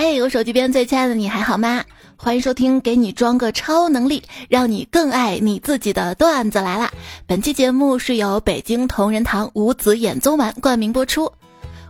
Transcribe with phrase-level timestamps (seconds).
[0.00, 1.84] 哎，我手机边最亲爱的你还好吗？
[2.16, 6.90] 欢迎收听，给你装个超能力，让你更爱你自己的段子来啦！
[7.26, 11.30] 本期节目是由北京同仁堂五子衍宗丸冠名播出。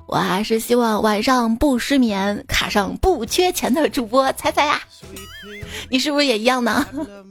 [0.09, 4.80] 我还是希望晚上不失眠，卡上不缺钱的主播彩彩呀，
[5.88, 6.84] 你是不是也一样呢？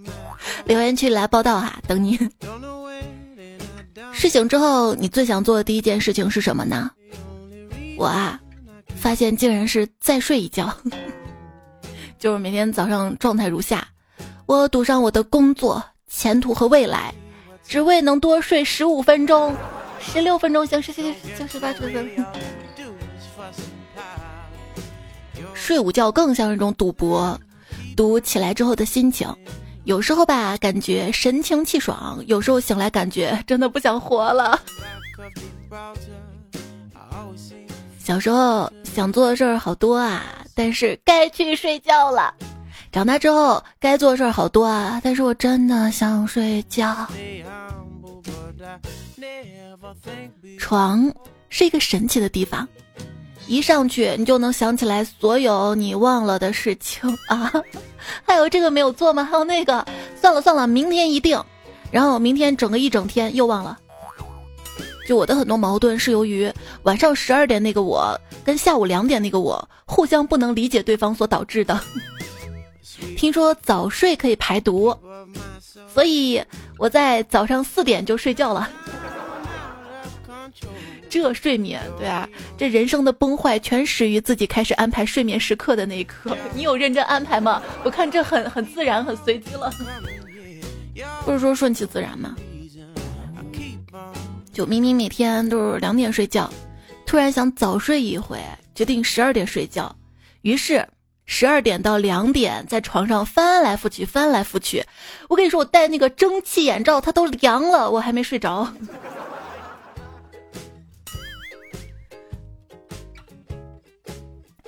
[0.63, 2.17] 留言区来报道哈，等你。
[4.13, 6.89] 睡醒之后，你最想做的第一件事情是什么呢？
[7.97, 8.39] 我啊，
[8.99, 10.71] 发现竟然是再睡一觉，
[12.19, 13.87] 就是每天早上状态如下：
[14.45, 17.13] 我赌上我的工作、前途和未来，
[17.63, 19.55] 只为能多睡十五分钟、
[19.99, 21.01] 十六分钟，行，十、十、
[21.35, 21.99] 十、十八、十九。
[25.53, 27.39] 睡午觉更像一种赌博，
[27.95, 29.33] 赌起来之后的心情。
[29.85, 34.59] 有时候吧，感觉神清气爽；有时候醒来，感觉真的不想活了。
[38.09, 42.33] 小时候想做的事儿好多啊，但是该去睡觉了。
[42.91, 47.07] 长大之后该做的事儿好多啊，但是我真的想睡觉。
[50.57, 51.13] 床
[51.49, 52.67] 是一个神奇的地方。
[53.45, 57.53] 一上去，你就能想起来所有你忘了的事情啊！
[58.25, 59.23] 还有这个没有做吗？
[59.23, 59.85] 还有那个，
[60.19, 61.39] 算了算了，明天一定。
[61.91, 63.77] 然后明天整个一整天又忘了。
[65.09, 68.15] 就我的很多矛盾是由于晚上十二点那个我
[68.45, 71.81] 跟下午两点那个我互相不能理解对方所导致的。
[73.17, 74.95] 听说早睡可以排毒，
[75.91, 76.39] 所以
[76.77, 78.69] 我在早上四点就睡觉了。
[81.09, 86.37] 这睡眠，对啊，这人生的崩坏全始于自己开始安排睡眠时刻的那一刻。
[86.53, 87.63] 你有认真安排吗？
[87.83, 89.73] 我看这很很自然，很随机了，
[91.25, 92.35] 不是说顺其自然吗？
[94.51, 96.49] 就明明每天都是两点睡觉，
[97.05, 98.39] 突然想早睡一回，
[98.75, 99.95] 决定十二点睡觉，
[100.41, 100.87] 于是
[101.25, 104.83] 十二点到两点在床上翻来覆去，翻来覆去。
[105.27, 108.67] 我跟你说，我戴那个蒸汽眼罩，它都凉了，我还没睡着。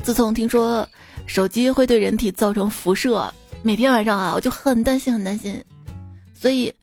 [0.04, 0.88] 自从听说
[1.28, 3.32] 手机会对人体造成辐射，
[3.62, 5.64] 每天晚上啊，我就很担心，很担心，
[6.34, 6.74] 所以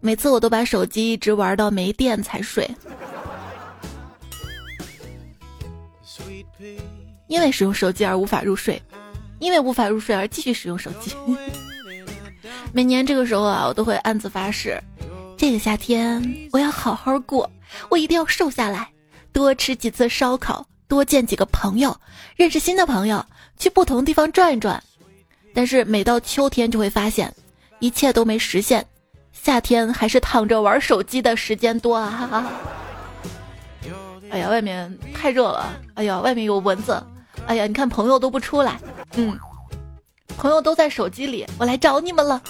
[0.00, 2.68] 每次我都把手机一直玩到没电才睡。
[7.26, 8.80] 因为使用手机而无法入睡，
[9.38, 11.14] 因为无法入睡而继续使用手机。
[12.72, 14.80] 每年这个时候啊，我都会暗自发誓，
[15.36, 17.50] 这个夏天我要好好过，
[17.88, 18.90] 我一定要瘦下来，
[19.32, 20.66] 多吃几次烧烤。
[20.88, 21.94] 多见几个朋友，
[22.34, 23.22] 认识新的朋友，
[23.58, 24.82] 去不同地方转一转。
[25.52, 27.30] 但是每到秋天就会发现，
[27.78, 28.86] 一切都没实现。
[29.42, 32.50] 夏天还是躺着玩手机的时间多啊！
[34.30, 35.66] 哎呀，外面太热了！
[35.94, 37.02] 哎呀，外面有蚊子！
[37.46, 38.78] 哎呀，你看朋友都不出来，
[39.16, 39.38] 嗯，
[40.36, 42.42] 朋友都在手机里，我来找你们了。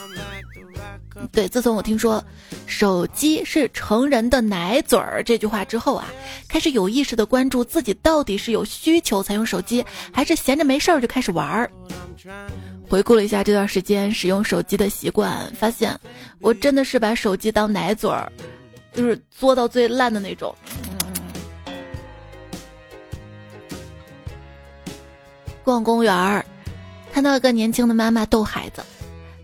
[1.31, 2.23] 对，自从我听说
[2.67, 6.07] 手机是成人的奶嘴儿这句话之后啊，
[6.49, 11.71] 开始有意识的关注自己到底是有需求才用手机，还是闲着没事儿就开始玩儿。
[12.89, 15.99] 回顾了一下这段时间使用手机的习惯，发现
[16.41, 18.33] 我真的是把手机当奶嘴儿，
[18.95, 20.55] 就是作到最烂的那种。
[25.63, 26.45] 逛公园儿，
[27.13, 28.83] 看到一个年轻的妈妈逗孩子。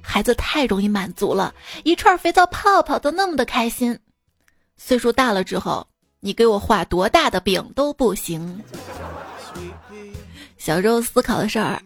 [0.00, 3.98] 孩子太容易满足了，一串肥皂泡泡都那么的开心。
[4.76, 5.86] 岁数大了之后，
[6.20, 8.62] 你给我画多大的饼都不行。
[10.56, 11.82] 小时候思考的事儿，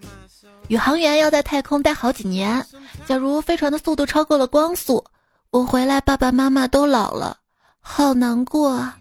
[0.69, 2.65] 宇航员要在太空待好几年。
[3.07, 5.03] 假如飞船的速度超过了光速，
[5.51, 7.39] 我回来爸爸妈妈都老了，
[7.81, 8.99] 好难过啊。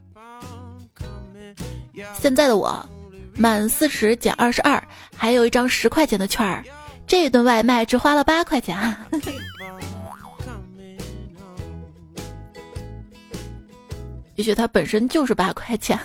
[2.19, 2.87] 现在的我，
[3.35, 4.81] 满四十减二十二，
[5.15, 6.63] 还有一张十块钱的券儿。
[7.05, 8.95] 这顿外卖只花了八块钱，
[14.35, 15.99] 也许它本身就是八块钱，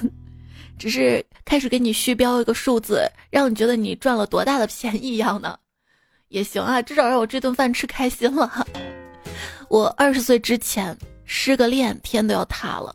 [0.79, 5.59] 只是开始给你虚标一个数字，让你觉得你赚了多大的便宜一样的，
[6.29, 8.67] 也行啊，至少让我这顿饭吃开心了。
[9.69, 12.95] 我二十岁之前失个恋，天都要塌了；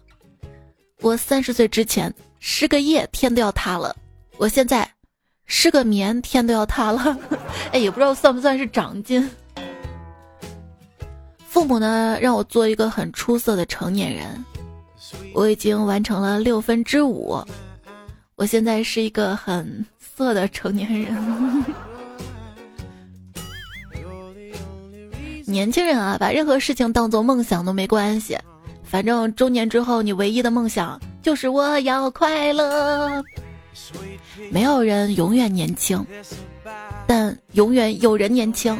[1.01, 3.95] 我三十岁之前失个业，天都要塌了；
[4.37, 4.87] 我现在。
[5.49, 7.17] 失个眠，天都要塌了。
[7.71, 9.29] 哎，也不知道算不算是长进。
[11.47, 14.43] 父母呢，让我做一个很出色的成年人，
[15.33, 17.41] 我已经完成了六分之五。
[18.37, 21.11] 我现在是一个很色的成年人。
[25.43, 28.37] 年轻人啊，把任何事情当做梦想都没关系，
[28.83, 33.23] 反正中年之后，你唯一的梦想就是我要快乐。
[34.51, 36.05] 没有人永远年轻，
[37.07, 38.75] 但永远有人年轻；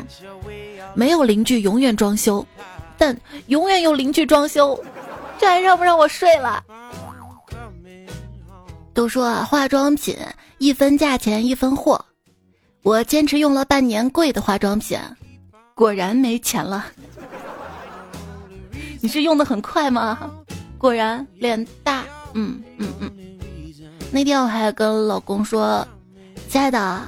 [0.94, 2.46] 没有邻居永远装修，
[2.96, 3.18] 但
[3.48, 4.80] 永远有邻居装修。
[5.40, 6.64] 这还让不让我睡了？
[8.98, 10.18] 都说啊，化妆品
[10.58, 12.04] 一分价钱一分货。
[12.82, 14.98] 我坚持用了半年贵的化妆品，
[15.76, 16.88] 果然没钱了。
[19.00, 20.32] 你是用的很快吗？
[20.80, 22.04] 果然脸大。
[22.34, 23.12] 嗯嗯嗯。
[24.12, 25.88] 那天我还跟老公说
[26.50, 27.00] ：“亲爱的，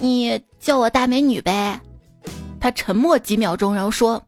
[0.00, 1.78] 你叫我大美女呗。”
[2.58, 4.22] 他沉默几秒钟，然后说：“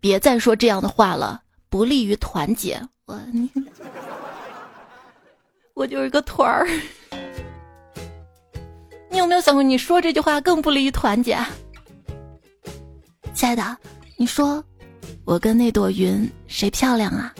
[0.00, 3.46] 别再说这样的话了，不利于团结。”我你，
[5.74, 6.66] 我就是个团儿。
[9.10, 11.38] 你有没有想过，你说这句话更不利于团结？
[13.34, 13.76] 亲爱的，
[14.16, 14.64] 你说
[15.24, 17.34] 我跟那朵云谁漂亮啊？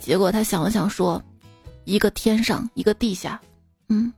[0.00, 1.22] 结果他想了想说
[1.84, 3.40] ：“一个天上，一个地下。”
[3.88, 4.12] 嗯，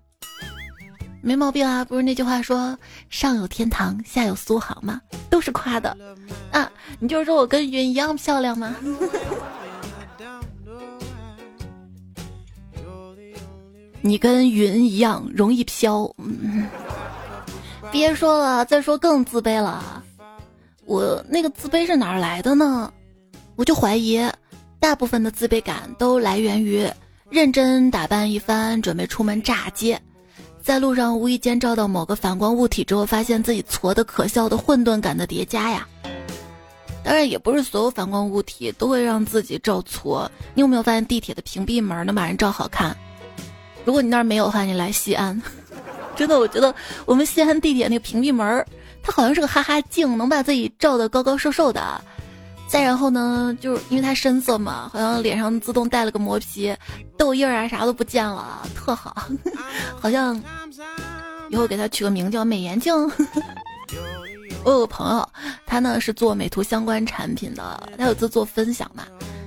[1.22, 1.84] 没毛病啊。
[1.84, 2.76] 不是那句话说
[3.08, 5.00] “上有天堂，下有苏杭”吗？
[5.28, 5.96] 都是夸的
[6.50, 6.70] 啊。
[6.98, 8.74] 你就是说我跟云一样漂亮吗？
[14.02, 16.14] 你跟云一样容易飘，
[17.92, 20.02] 别说了，再说更自卑了。
[20.86, 22.92] 我那个自卑是哪儿来的呢？
[23.56, 24.20] 我就怀疑，
[24.78, 26.88] 大部分的自卑感都来源于
[27.28, 30.00] 认真打扮一番，准备出门炸街，
[30.62, 35.86] 在路上无意间照到某个反光物体之后，发现自己矬的可笑的混沌感的叠加呀。
[37.04, 40.28] 当然，也不是所有反光物体都会让自己照矬。
[40.54, 42.96] 你有没有发现地铁的屏蔽门能把人照好看？
[43.84, 45.40] 如果你那儿没有的话，你来西安，
[46.16, 46.74] 真的，我觉得
[47.06, 48.64] 我们西安地铁那个屏蔽门，
[49.02, 52.00] 它好像是个哈哈镜，能把自己照的高高瘦瘦的。
[52.68, 56.72] 再然后呢，就是因为它深色嘛，好像脸上自动带了个磨皮，
[57.16, 59.26] 痘印啊啥都不见了，特好。
[59.98, 60.40] 好像
[61.48, 62.94] 以后给它取个名叫美颜镜。
[64.62, 65.28] 我有个朋友，
[65.66, 69.04] 他呢是做美图相关产品的，他有次做分享嘛，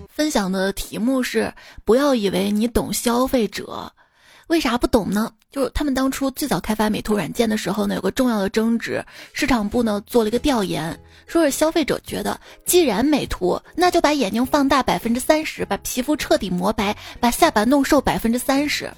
[0.10, 1.54] 分享的题目是
[1.86, 3.90] 不要以为你懂消费者。
[4.48, 5.32] 为啥不懂呢？
[5.52, 9.04] 就是他们当初最早开发美图软件的时候呢，有个重要的争执。
[9.32, 18.92] 市场部呢做了一个调研，说是消费者觉得，既然美图，那就把眼睛放大百分之三十，把皮肤彻底磨白，把下巴弄瘦百分之三十。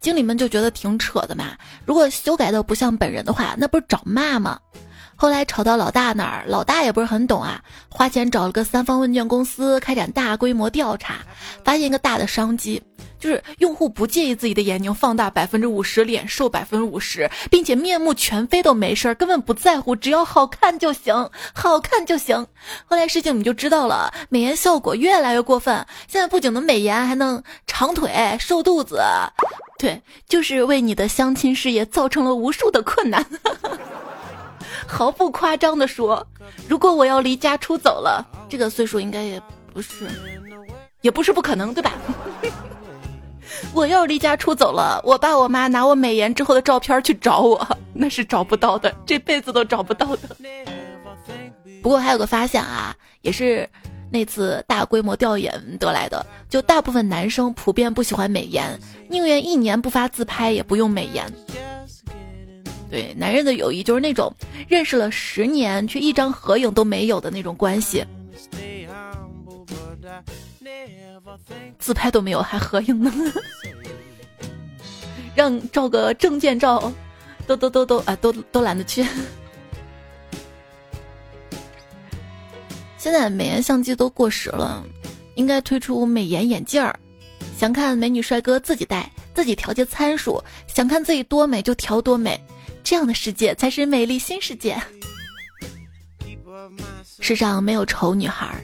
[0.00, 1.56] 经理们就觉得挺扯的嘛。
[1.86, 4.58] 如果修改的不像本人的话，那不是找骂吗？
[5.16, 11.16] 后来吵到老大那儿，老大也不是很懂啊，花钱找了个三方问卷公司开展大规模调查，
[11.64, 12.82] 发现一个大的商机，
[13.18, 22.46] 就是用户不介意自己的眼睛放大百分之五十，脸瘦百分之五十，并且面目全非都没事儿，根本不在乎，只要好看就行，好看就行。
[22.84, 25.74] 后来事情我们就知道了，美颜效果越来越过分，
[26.08, 29.00] 现在不仅能美颜，还能长腿、瘦肚子，
[29.78, 33.24] 对，就是为你的相亲事业造成了无数的困难。
[34.86, 36.26] 毫不夸张的说，
[36.68, 39.40] 如果我要离家出走了，这个岁数应该也
[39.72, 40.08] 不是，
[41.00, 41.92] 也不是不可能，对吧？
[43.72, 50.36] 我要离家出走了，我爸我妈拿我美颜之后的照片去找我，那是找不到的，这辈子都找不到的。
[51.82, 53.68] 不过还有个发现啊，也是
[54.10, 58.78] 那次大规模调研得来的，就大部分男生普遍不喜欢美颜，
[59.08, 61.26] 宁愿一年不发自拍也不用美颜。
[62.94, 64.32] 对，男人的友谊就是那种
[64.68, 68.06] 认识了十年却一张合影都没有的那种关系，
[71.80, 73.12] 自拍都没有还合影呢，
[75.34, 76.92] 让照个证件照，
[77.48, 79.04] 都都都都啊，都都懒得去。
[82.96, 84.84] 现在美颜相机都过时了，
[85.34, 86.96] 应该推出美颜眼镜儿，
[87.58, 92.40] 想看美女帅哥自己戴，自己调节参数，想看自己多美就调多美。
[92.84, 94.76] 这样的世界才是美丽新世界。
[97.18, 98.54] 世上没有丑女孩，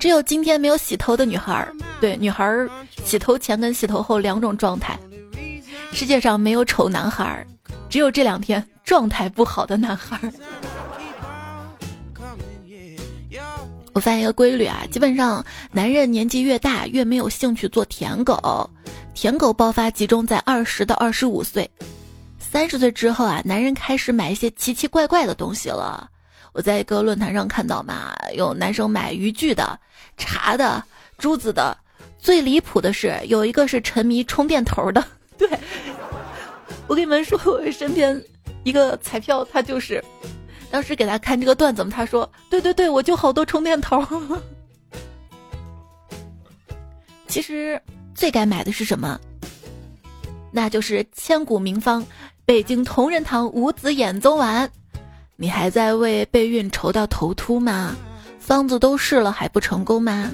[0.00, 1.68] 只有今天没有洗头的女孩。
[2.00, 2.66] 对，女孩
[3.04, 4.98] 洗头前跟洗头后两种状态。
[5.92, 7.46] 世界上没有丑男孩，
[7.90, 10.18] 只有这两天状态不好的男孩。
[13.92, 18.68] 我发现一个规律啊，基本上男人年纪越大越没有兴趣做舔狗，
[19.14, 21.70] 舔狗爆发集中在二十到二十五岁。
[22.50, 26.08] 三十岁之后啊，男人开始买一些奇奇怪怪的东西了。
[26.52, 29.78] 我在一个论坛上看到嘛，有男生买渔具的、
[30.16, 30.82] 茶的、
[31.18, 31.76] 珠子的。
[32.18, 35.04] 最离谱的是，有一个是沉迷充电头的。
[35.36, 35.46] 对，
[36.86, 38.20] 我跟你们说，我身边
[38.64, 40.02] 一个彩票，他就是
[40.70, 44.02] 当时给他看这个段子嘛，他说：“对对对，我就好多充电头。
[47.28, 47.80] ”其实
[48.14, 49.20] 最该买的是什么？
[50.50, 52.04] 那就是千古名方
[52.46, 54.70] 北京同仁堂五子衍宗丸。
[55.34, 57.96] 你还在为备孕愁到头秃吗？
[58.38, 60.30] 方子都试了还不成功吗？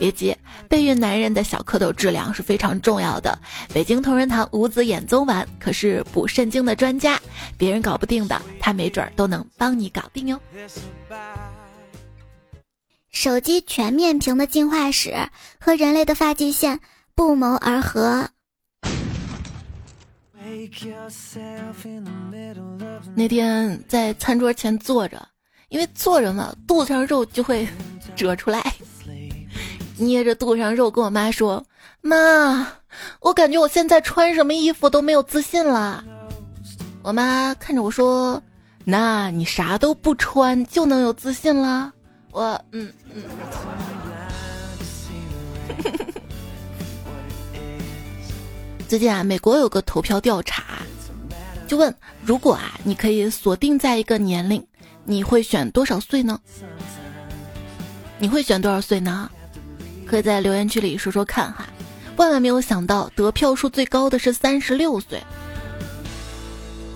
[0.00, 0.36] 别急，
[0.68, 3.38] 备孕男人的小蝌蚪质量是非常重要的。
[3.72, 7.20] 北京同仁堂五子衍宗丸可是补肾精的专家，
[7.56, 10.40] 别人搞不定的，他没准儿都能帮你搞定哟。
[13.10, 15.14] 手机全面屏的进化史
[15.60, 16.80] 和人类的发际线
[17.14, 18.28] 不谋而合。
[23.14, 25.26] 那天在餐桌前坐着，
[25.68, 27.66] 因为坐着嘛，肚子上肉就会
[28.14, 28.74] 折出来。
[29.98, 31.64] 捏着肚上肉跟我妈说
[32.00, 32.66] ：“妈，
[33.20, 36.02] 我感觉我现在穿什么衣服都没有自信了。”
[37.02, 38.42] 我妈看着我说
[38.84, 41.92] ：“那你啥都不穿就能有自信了？”
[42.32, 43.22] 我嗯嗯。
[48.92, 50.64] 最近啊，美国有个投票调查，
[51.66, 51.94] 就问：
[52.26, 54.62] 如果啊，你可以锁定在一个年龄，
[55.06, 56.38] 你会选多少岁呢？
[58.18, 59.30] 你会选多少岁呢？
[60.04, 61.66] 可以在留言区里说说看哈。
[62.16, 65.18] 万万没有想到，得票数最高的是三十六岁。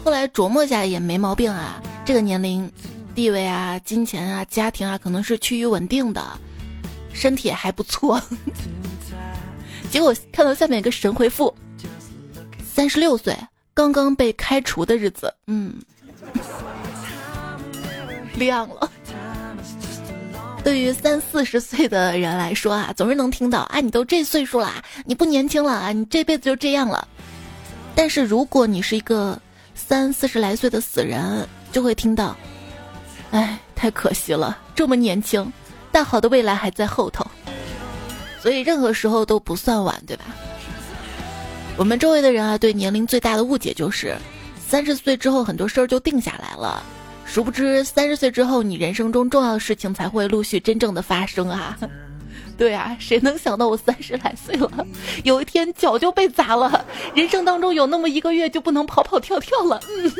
[0.04, 2.70] 后来琢磨下也没毛病啊，这个年龄。
[3.14, 6.22] 地位啊，金钱啊，家庭啊，可能是趋于稳定的，
[7.14, 8.20] 身体还不错。
[9.90, 11.56] 结果看到下面一个神回复：
[12.76, 13.34] 三十六岁，
[13.72, 15.72] 刚刚被开除的日子，嗯，
[18.34, 18.92] 亮了。
[20.62, 24.70] 对于三四十岁的人来说啊，总是能听到啊，你都这岁数了，
[25.06, 27.08] 你不年轻了啊，你这辈子就这样了。
[27.94, 29.40] 但是如果你是一个
[29.74, 32.36] 三四十来岁的死人，就会听到。
[33.30, 35.50] 哎，太可惜了，这么年轻，
[35.90, 37.26] 大好的未来还在后头，
[38.38, 40.24] 所以任何时候都不算晚，对吧？
[41.78, 44.16] 我们周围的人啊，对年龄最大的误解就是，
[44.66, 46.82] 三十岁之后很多事儿就定下来了，
[47.26, 51.76] 殊不知三十岁之后，你人生中重要的事情才会陆续真正的发生啊！
[52.56, 54.86] 对啊，谁能想到我三十来岁了，
[55.24, 56.82] 有一天脚就被砸了，
[57.14, 60.10] 人生当中有那么一个月就不能跑跑跳跳了，嗯。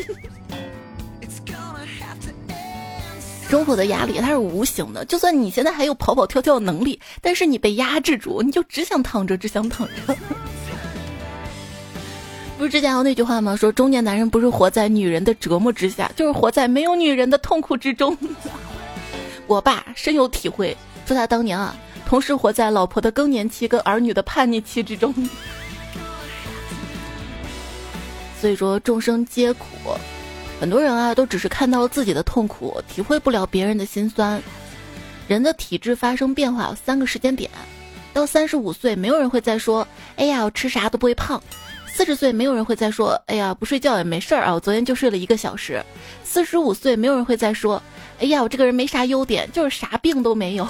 [3.49, 10.15] 生活的压力它是无形的，就算你现在还有跑跑跳跳的能力，但是你被压制住，你就只想躺着，只想躺着。
[12.59, 13.55] 不是之前有那句话吗？
[13.55, 18.17] 说中年男人不是活在女人的折磨之下，就是活在没有女人的痛苦之中。
[19.47, 25.15] 我爸深有体会，说他当年啊，同时活在老婆的更年期跟儿女的叛逆期之中。
[28.41, 29.67] 所以说，众生皆苦。
[30.59, 34.43] 很多人啊，都只是看到了自己的痛苦，体会不了别人的辛酸。
[35.29, 37.51] 人的体质发生变化有三个时间点：
[38.15, 39.87] 到三十五岁，没有人会再说
[40.17, 41.39] “哎呀，我吃啥都不会胖”；
[41.97, 45.81] 四十岁，没有人会再说“哎呀，不睡觉也没事儿啊，我昨天就睡了一个小时”；
[46.23, 47.83] 四十五岁，没有人会再说
[48.21, 50.69] “哎呀，我这个人没啥优点，就是啥病都没有”。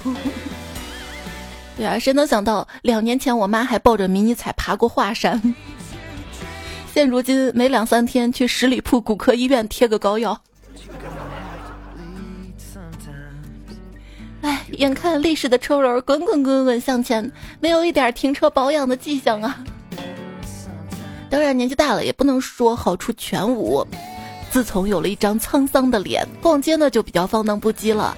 [1.77, 5.43] 对啊，谁能想到两年前我妈还抱着迷你彩爬过华山？
[6.95, 10.41] 现如今每两三天去十里铺骨科医院贴个膏药。
[14.43, 17.29] 哎，眼看历史的车轮滚滚滚滚向前，
[17.59, 19.65] 没有一点停车保养的迹象啊！
[21.29, 23.87] 当然年纪大了也不能说好处全无。
[24.51, 28.17] 自从有了一张沧桑的脸，逛街呢就比较放荡不羁了。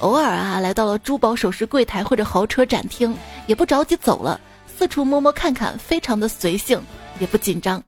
[0.00, 3.14] 偶尔啊来到了珠宝首饰柜台或者豪车展厅，
[3.46, 4.40] 也不着急走了，
[4.78, 6.80] 四处摸摸看看，非常的随性，
[7.18, 7.82] 也不紧张。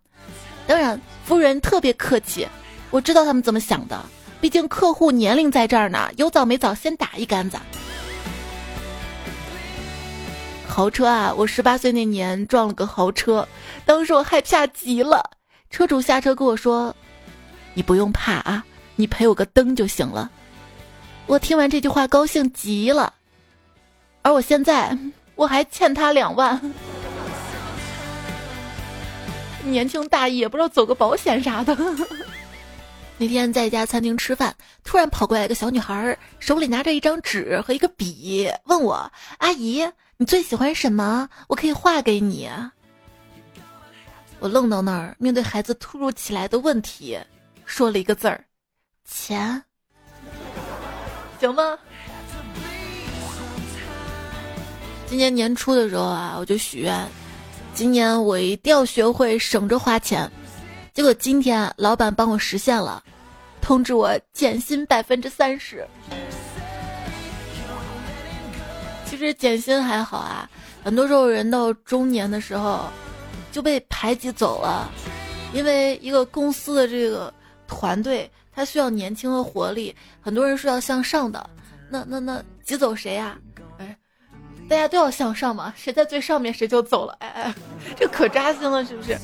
[0.67, 2.47] 当然，夫人特别客气，
[2.91, 4.01] 我知道他们怎么想的。
[4.41, 7.59] 毕竟客户年龄在这儿呢，有早没早先打一竿子。
[10.73, 13.47] 豪车啊，我十八岁那年撞了个豪车，
[13.85, 15.23] 当时我害怕极了。
[15.69, 16.97] 车主下车跟我说
[17.75, 18.65] ：“你不用怕啊，
[18.97, 20.31] 你赔我个灯就行了。”
[21.29, 23.13] 我听完这句话高兴极了，
[24.23, 24.97] 而我现在
[25.35, 26.59] 我还欠他两万。
[29.65, 31.77] 年轻大意，也不知道走个保险啥的。
[33.19, 39.87] 那天在一家餐厅吃饭，突然跑过来一个小女孩，手里拿着一张纸和一个笔，问我：“阿姨，
[40.23, 41.29] 你最喜欢什么？
[41.49, 42.49] 我可以画给你。”
[44.39, 47.19] 我愣到那儿，面对孩子突如其来的问题，
[47.67, 48.45] 说了一个字儿
[49.05, 49.61] ：“钱。”
[51.41, 51.77] 行吗？
[55.09, 57.05] 今年年初的时候啊，我就许愿。
[57.75, 60.31] 今年我一定要学会省着花钱，
[60.95, 63.03] 结果今天老板帮我实现了，
[63.61, 65.85] 通知我减薪百分之三十。
[69.13, 70.49] 其实减薪还好啊，
[70.83, 72.89] 很多时候人到中年的时候，
[73.53, 74.91] 就被排挤走了，
[75.53, 77.31] 因为一个公司的这个
[77.69, 81.51] 团队，它需要年轻和活力，很多人是要向上的。
[81.91, 83.39] 那那那挤走谁呀？
[83.77, 83.95] 哎，
[84.67, 87.15] 大家都要向上嘛，谁在最上面谁就走了。
[87.19, 87.55] 哎哎，
[87.95, 89.15] 这可扎心了，是不是？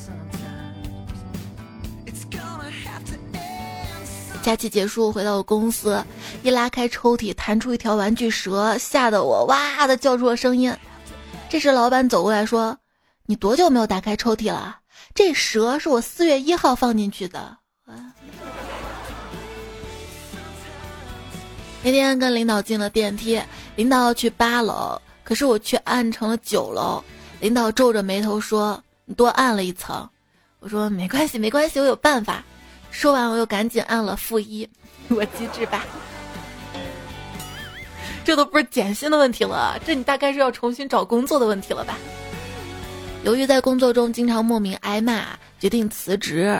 [4.49, 6.03] 假期结束回到公司，
[6.41, 10.75] 一拉开抽屉，弹出一条玩具蛇，吓得我哇的叫出了声音。
[11.47, 12.75] 这时老板走过来说
[13.29, 14.79] ：“你多久没有打开抽屉了？
[15.13, 17.57] 这蛇是我四月一号放进去的。”
[21.83, 23.39] 那天跟领导进了电梯，
[23.75, 27.03] 领导要去八楼，可是我却按成了九楼。
[27.39, 30.09] 领导皱着眉头说：“你多按了一层。”
[30.59, 32.43] 我说：“没关系，没关系，我有办法。”
[32.91, 34.67] 说完，我又赶紧按了负一，
[35.09, 35.85] 我机智吧？
[38.25, 41.97] 这都不是减薪的问题了，这你大概是要重新找工作的问题了吧？
[43.23, 45.27] 由于在工作中经常莫名挨骂，
[45.59, 46.59] 决定辞职。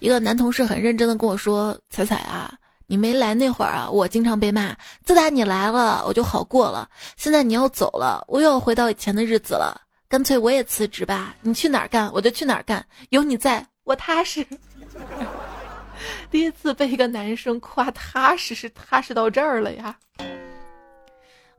[0.00, 2.52] 一个男同事很认真的跟我说：“彩彩啊，
[2.86, 4.76] 你没来那会儿啊，我经常被骂。
[5.04, 6.88] 自打你来了，我就好过了。
[7.16, 9.80] 现在你要走了，我又要回到以前的日子了。
[10.08, 14.44] 干脆我也辞职吧，你去哪儿干我就去哪儿干，有你在我踏实。”
[16.34, 19.96] 第一次被一个男生夸踏实，是踏实到这儿了呀？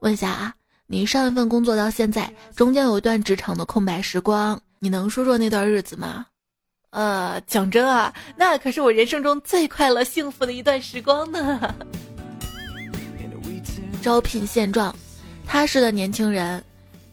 [0.01, 0.53] 问一下啊，
[0.85, 6.25] 你上一份工作到现在，中间有一段职场的空白时光，你能说说那段日子吗？
[6.89, 11.73] 呃，讲真啊，那可是我人生中最快乐、幸福的一段时光呢。
[14.03, 14.93] 招聘现状：
[15.47, 16.61] 踏实的年轻人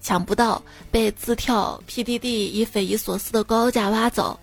[0.00, 4.37] 抢不到，被自跳 PDD 以匪夷所思的高价挖走；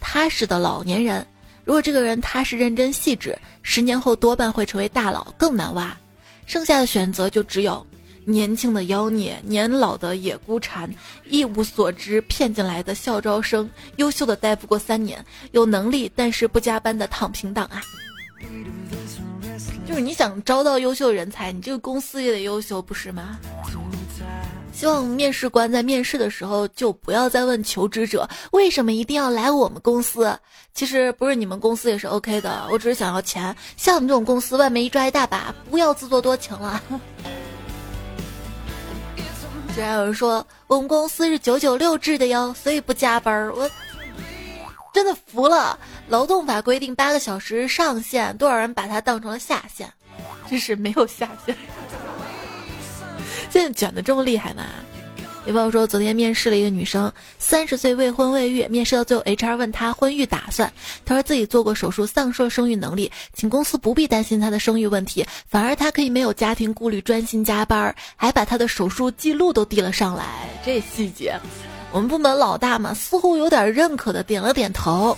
[0.00, 1.24] 踏实的老年人。
[1.64, 5.96] 如果这个人踏实认真细致，十年后多半会成为大佬，更难挖。
[6.46, 7.84] 剩下的选择就只有
[8.26, 10.92] 年轻的妖孽、年老的野孤蝉、
[11.24, 17.82] 一无所知骗进来的校招生、优秀的待不过三年、有能力但是不加班的躺平党啊！
[19.86, 23.38] 就是你想招到优秀人才，你这个公司也得优秀，不是吗？
[24.74, 30.36] 希望面试官在面试的时候就不要再问求职者为什么一定要来我们公司。
[30.74, 33.54] 其实不是你们公司也是 OK 的，我只是想要钱。
[33.76, 36.82] 像你这种公司，外面一抓一大把，不要自作多情了。
[39.74, 43.48] 居然有人说我们公司是九九六制的哟，所以不加班。
[43.54, 43.70] 我
[44.92, 45.78] 真的服了。
[46.08, 49.88] 劳动法规定八个小时上限，多少人把它当成了下限？
[50.50, 51.56] 真是没有下限。
[53.54, 54.64] 现在卷的这么厉害吗？
[55.46, 58.66] 有朋友说，昨天面试了一个女生，三十岁未婚未育。
[58.66, 60.72] 面试到最后，HR 问她婚育打算，
[61.04, 70.24] 她说自己做过手术，丧失了生育能力，请公司不必担心她的生育问题，反而她可以没有家庭顾虑，专心加班，还把她的手术记录都递了上来。
[70.66, 71.38] 这细节，
[71.92, 75.16] 我们部门老大嘛，似乎有点认可的点了点头。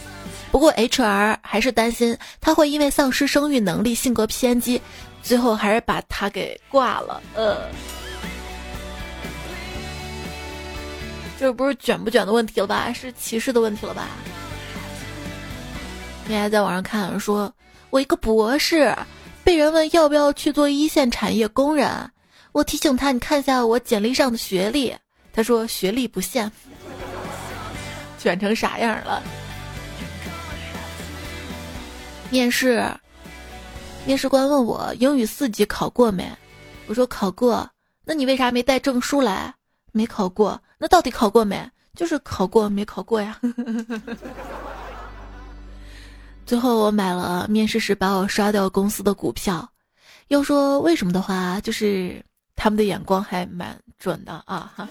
[0.51, 4.79] 不过 HR 还是担心她会因为丧失生育能力，性格偏激，
[5.23, 7.23] 最后还是把她给挂了。
[7.35, 7.57] 呃。
[11.39, 12.93] 这不是卷不卷的问题了吧？
[12.93, 14.09] 是歧视的问题了吧？
[16.27, 17.53] 你还在网上看说，
[17.91, 18.97] 我一个博士
[19.45, 21.89] 被人问要不要去做一线产业工人，
[22.53, 24.95] 我提醒他，你看一下我简历上的学历，
[25.33, 26.51] 他说学历不限，
[28.19, 29.23] 卷成啥样了？
[32.31, 32.85] 面试，
[34.05, 36.29] 面试官问我英语四级考过没？
[36.87, 37.69] 我说考过，
[38.05, 39.55] 那你为啥没带证书来？
[39.93, 41.71] 没考过，那到底考过没？
[41.95, 43.41] 就是考过没考过呀。
[46.45, 49.67] 最后我买了面试时把我刷掉公司的股票。
[50.29, 52.23] 要说为什么的话，就是
[52.55, 54.71] 他们的眼光还蛮准的啊。
[54.77, 54.89] 哈。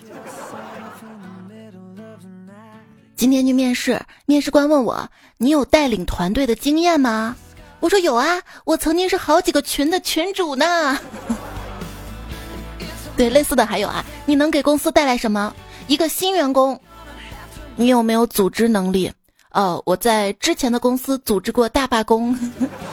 [3.15, 7.35] 今天去面试，面试官问我：“你有带领团队的经验吗？”
[7.79, 10.99] 我说：“有啊，我曾经是好几个群的群主呢。
[13.15, 15.55] ”对，类似的还有啊，你能给公司带来什么？
[15.87, 16.79] 一个新员工，
[17.75, 19.11] 你有没有组织能力？
[19.51, 22.37] 哦，我在之前的公司组织过大罢工。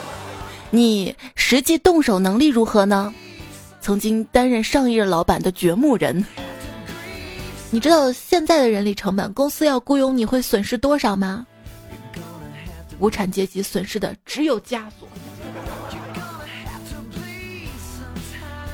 [0.69, 3.13] 你实际动手能力如何呢？
[3.81, 6.25] 曾经担任上一任老板的掘墓人。
[7.69, 11.45] 你知道现在的人力成本，公司要雇佣你会损失多少吗？
[12.99, 15.07] 无产阶级损失的只有枷锁。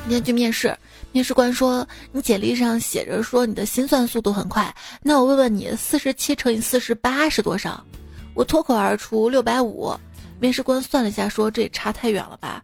[0.02, 0.76] 今天去面试。
[1.12, 7.84] 面试官说：“你简历上写着说你的心算速度很快，那我问问你，四十七乘以四十八是多少？”
[8.34, 9.92] 我脱口而出六百五。
[10.38, 12.62] 面试官算了一下，说：“这也差太远了吧？”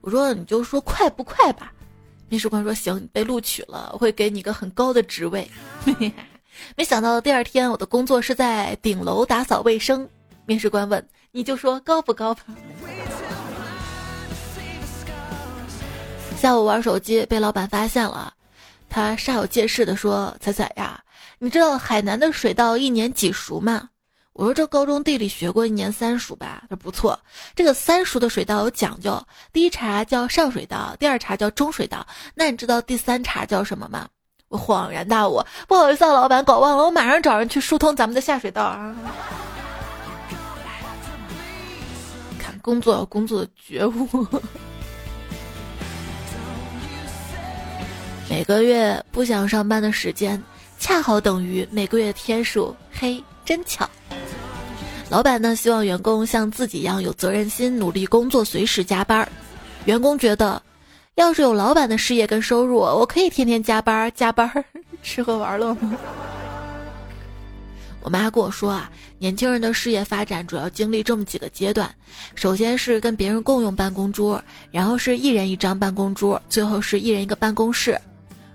[0.00, 1.72] 我说：“你就说快不快吧。”
[2.30, 5.50] 面试官说：“行，你被录取了，我会给你一个很高的职位。
[6.76, 10.08] ”没想到第二天我的工作是在顶楼打扫卫生。
[10.46, 12.42] 面试官问：“你就说高不高吧？”
[16.40, 18.32] 下午玩手机被老板发现了，
[18.88, 21.02] 他煞有介事的说：“彩彩呀，
[21.40, 23.88] 你知道海南的水稻一年几熟吗？”
[24.34, 27.18] 我说：“这高中地理学过一年三熟吧？”他不错，
[27.56, 29.20] 这个三熟的水稻有讲究，
[29.52, 32.06] 第一茬叫上水稻，第二茬叫中水稻。
[32.36, 34.06] 那你知道第三茬叫什么吗？
[34.46, 38.94] 我恍然大悟，不好意思，啊，老板搞忘了，我马上找人去疏通咱们的下水道啊！
[42.38, 44.26] 看工作有工作的觉悟，
[48.30, 50.40] 每个月不想上班的时间，
[50.78, 53.88] 恰好等于每个月天数，嘿，真巧。
[55.08, 59.26] 老板呢，希望员工像自己一样有责任心，努力工作，随时加班。
[59.86, 60.62] 员工觉得。
[61.14, 64.48] 要是有老板的事业跟收入，我可以天天加班加班，
[65.02, 65.96] 吃喝玩乐吗？
[68.02, 68.88] 我妈跟我说啊，
[69.18, 71.92] 年轻人的事业发展主要经历这么几个阶段，
[72.36, 78.00] 首先是跟别人共用办公桌，然后是一人一张办公桌，最后是一人一个办公室。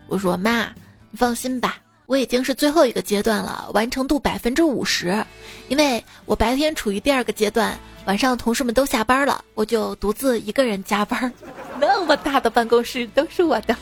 [0.08, 0.66] 我说妈，
[1.12, 5.26] 你放心吧，我已经是最后一个阶段了，完成度百分之五十，
[5.70, 7.78] 因为我白天处于第二个阶段。
[8.06, 11.32] 晚上同事们都下班了，我就独自一个人加班。
[11.80, 13.74] 那么大的办公室都是我的。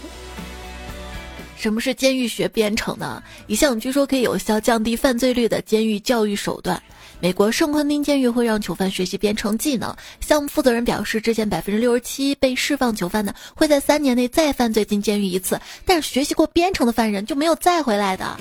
[1.61, 3.21] 什么是监狱学编程呢？
[3.45, 6.81] 一项据说可以有效降低犯罪率的监狱教育手段。
[7.19, 9.95] 美国圣昆汀监狱会让囚犯学习编程技能。
[10.21, 18.39] 项目负责人表示，之前百分之六十七被释放囚犯呢会在三年内再犯罪进监狱一次，但是学习过编程的犯人就没有再回来的。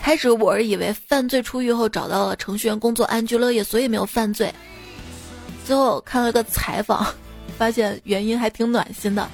[0.00, 4.54] 开始我是以为犯罪出狱后找到了程序员工作安居乐业，所以没有犯罪。
[5.66, 7.04] 最后看了个采访，
[7.58, 9.28] 发现原因还挺暖心的。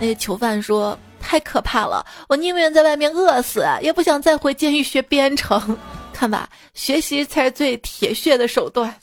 [0.00, 5.76] 那些囚犯说：“太可怕了，我宁愿在外面饿死，也不想再回监狱学编程。
[6.12, 8.94] 看吧，学习才是最铁血的手段。”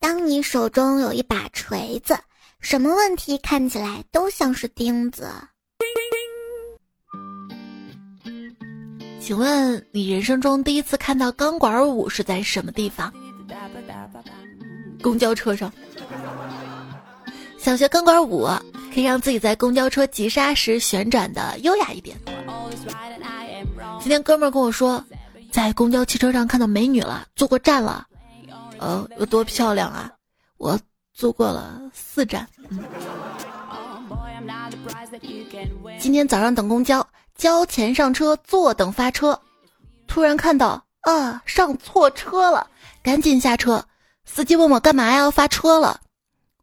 [0.00, 2.18] 当你手中有一把锤子，
[2.58, 5.30] 什么问题看起来都像是钉子。
[9.20, 13.14] 请问你人生中第一次看到钢管舞是在什么地方？
[15.00, 15.72] 公交车上，
[17.64, 18.46] 想学钢管舞，
[18.92, 22.14] 可以让自己在公交车急刹时旋转的优雅一点。
[23.98, 25.02] 今天哥们儿跟我说，
[25.50, 28.06] 在公交汽车上看到美女了，坐过站了，
[28.78, 30.12] 呃，有多漂亮啊？
[30.58, 30.78] 我
[31.14, 32.46] 坐过了四站。
[35.98, 39.40] 今天早上等公交，交钱上车，坐等发车，
[40.06, 42.66] 突然看到啊，上错车了，
[43.02, 43.82] 赶紧下车。
[44.26, 45.16] 司机问我干嘛呀？
[45.16, 45.98] 要发车了，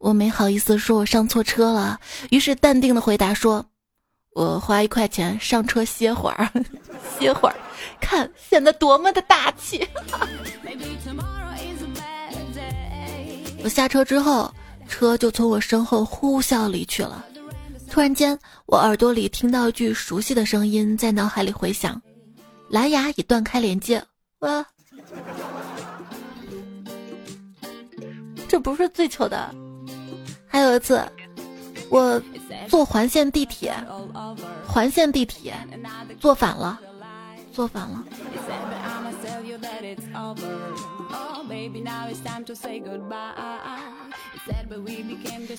[0.01, 1.99] 我没好意思说我上错车了，
[2.31, 3.63] 于是淡定的回答说
[4.33, 6.51] ：“我花一块钱上车歇会儿，
[7.19, 7.55] 歇会儿，
[8.01, 9.87] 看显得多么的大气。
[13.63, 14.51] ”我下车之后，
[14.87, 17.23] 车就从我身后呼啸离去了。
[17.87, 22.01] 突然间，我耳朵里听到一句熟悉的声音在脑海里回响
[22.69, 24.03] ：“蓝牙已断开连接。”
[24.41, 24.65] 我。
[28.47, 29.53] 这不是最糗的，
[30.51, 31.01] 还有一次，
[31.89, 32.21] 我
[32.67, 33.73] 坐环线地铁，
[34.67, 35.55] 环线地铁
[36.19, 36.77] 坐反了，
[37.53, 38.03] 坐反了。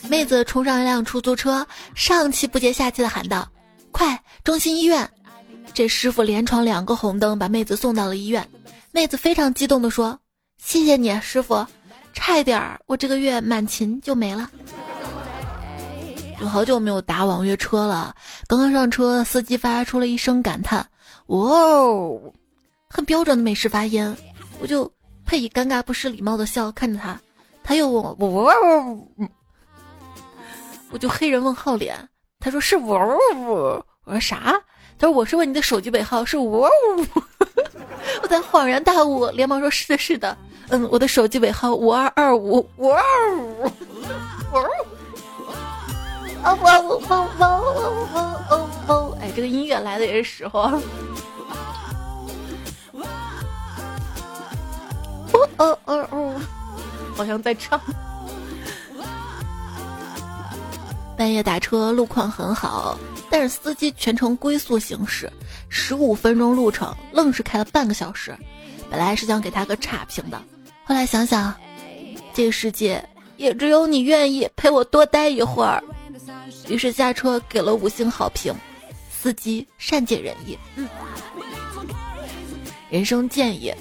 [0.08, 3.48] 妹子冲上一辆出租车，上气不接下气的喊道
[3.90, 5.08] ：“快，中心医院！”
[5.72, 8.46] 这师傅连闯两个红灯，把妹子送到了医院。
[8.90, 10.18] 妹子非常激动的说
[10.62, 11.66] ：“谢谢你，师傅。”
[12.14, 14.50] 差一点儿，我这个月满勤就没了。
[16.40, 18.14] 有好久没有打网约车了，
[18.46, 20.86] 刚刚上车，司机发出了一声感叹
[21.28, 22.20] ：“哇哦！”
[22.88, 24.16] 很标准的美式发音，
[24.60, 24.90] 我就
[25.24, 27.20] 配以尴尬不失礼貌的笑看着他。
[27.62, 28.98] 他又问我：“哇哦！”
[30.90, 31.96] 我就黑人问号脸。
[32.40, 34.60] 他说：“是哇哦。”我说：“啥？”
[34.98, 37.06] 他说：“我是问你的手机尾号是哇哦。
[38.22, 40.36] ”我才恍然大悟，连忙说：“是的，是的。”
[40.70, 43.02] 嗯，我的手机尾号五二二五五二
[43.36, 43.70] 五，啊
[46.42, 47.64] 哇呜哇哇呜
[48.50, 49.16] 哦哦！
[49.20, 50.60] 哎，这个音乐来的也是时候。
[55.32, 56.40] 哦哦哦哦，
[57.16, 57.80] 好像在唱。
[61.16, 62.98] 半夜打车，路况很好，
[63.30, 65.30] 但是司机全程龟速行驶，
[65.68, 68.36] 十五分钟路程，愣是开了半个小时。
[68.90, 70.42] 本来是想给他个差评的。
[70.84, 71.54] 后来想想，
[72.34, 73.02] 这个世界
[73.36, 75.82] 也只有你愿意陪我多待一会儿，
[76.68, 78.54] 于是下车给了五星好评。
[79.10, 80.58] 司机善解人意。
[80.74, 80.88] 嗯。
[82.90, 83.72] 人生建议：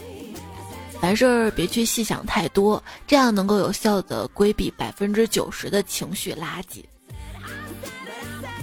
[1.01, 6.83] 凡事别去细想太多，这样能够有效的规避百分之九十的情绪垃圾。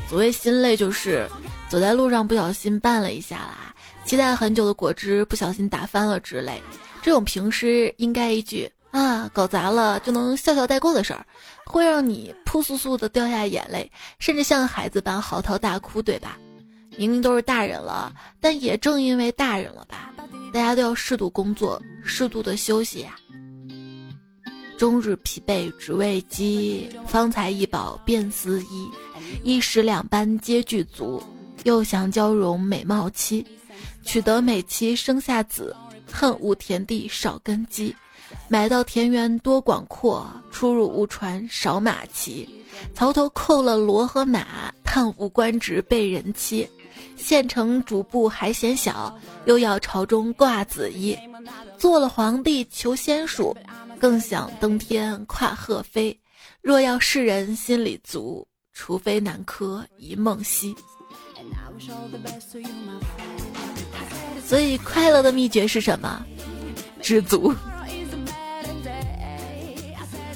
[0.09, 1.28] 所谓心累，就是
[1.68, 6.62] 走在路上不小心绊了一下啦，期待很久的果汁不小心打翻了之类。
[7.02, 11.27] 这种平时应该一句啊搞砸了就能笑笑带过的事儿，
[11.66, 16.38] 会让你扑簌簌的掉下眼泪，甚至像孩子般嚎啕大哭，对吧？
[16.96, 20.12] 明明都是大人了，但也正因为大人了吧，
[20.53, 23.14] 大家都要适度工作，适度的休息呀。
[24.79, 28.88] 终日疲惫只为饥，方才一饱便思衣。
[29.42, 31.22] 一食两般皆具足，
[31.64, 33.44] 又想娇容美貌妻。
[34.05, 35.77] 取得美妻生下子，
[36.11, 37.94] 恨无田地少根基。
[38.49, 42.49] 买到田园多广阔，出入无船少马骑。
[42.95, 46.69] 槽头扣了骡和马，叹无官职被人欺。
[47.17, 51.17] 县城主簿还嫌小，又要朝中挂紫衣。
[51.77, 53.57] 做了皇帝求仙术。
[53.99, 56.17] 更想登天跨鹤飞，
[56.62, 60.73] 若要世人心里足，除非南柯一梦兮。
[64.47, 66.25] 所以快乐的秘诀是什么？
[67.03, 67.53] 知足。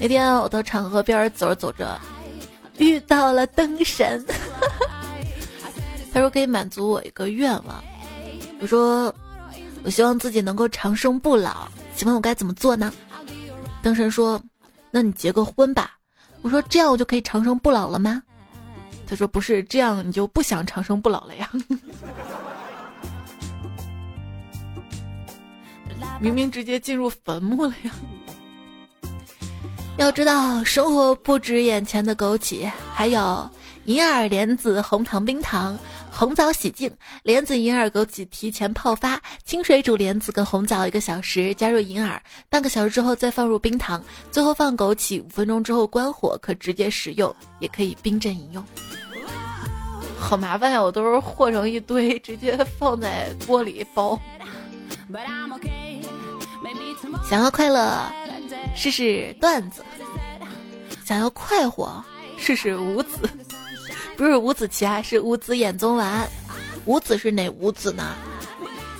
[0.02, 1.96] 那天我到场河边走着走着，
[2.78, 4.26] 遇到了灯神，
[6.12, 7.84] 他说可以满足我一个愿望。
[8.58, 9.14] 我说
[9.84, 12.92] 我希望自己能够长生不老，请问我该怎么做呢？
[13.80, 14.42] 灯神说
[14.90, 15.96] ：“那你结个婚吧。”
[16.42, 18.20] 我说：“这样我就可以长生不老了吗？”
[19.06, 21.48] 他说：“不是，这样你就不想长生不老了呀。
[26.20, 27.92] 明明直接进入坟墓了呀。”
[29.98, 33.48] 要知道，生活不止眼前的枸杞，还有
[33.84, 35.78] 银耳莲子红糖冰糖。
[36.14, 36.90] 红枣洗净，
[37.22, 48.62] 莲子、银耳、枸杞提前泡发，清水煮莲子跟红枣一个小时，加入银耳，半个小时之后再放入冰糖，最后放枸杞，五分钟之后关火，可直接食用，也可以冰镇饮用。
[50.18, 54.20] 好麻烦呀，我都是和成一堆，直接放在锅里煲。
[57.28, 58.12] 想要快乐，
[58.74, 59.82] 试试段子；
[61.04, 62.02] 想要快活，
[62.36, 63.28] 试试五子。
[64.16, 66.28] 不是五子棋啊，是五子衍宗丸。
[66.84, 68.14] 五子是哪五子呢？